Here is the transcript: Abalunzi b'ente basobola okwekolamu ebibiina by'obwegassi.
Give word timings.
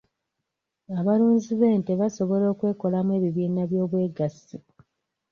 Abalunzi 0.99 1.51
b'ente 1.59 1.91
basobola 2.01 2.45
okwekolamu 2.53 3.11
ebibiina 3.17 3.61
by'obwegassi. 3.71 4.57